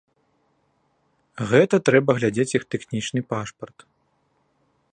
Гэта 1.51 1.75
трэба 1.89 2.11
глядзець 2.19 2.47
іх 2.59 2.63
тэхнічны 2.77 3.21
пашпарт. 3.35 3.77